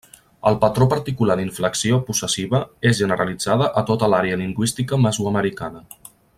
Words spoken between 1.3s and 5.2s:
d'inflexió possessiva és generalitzada a tota l'àrea lingüística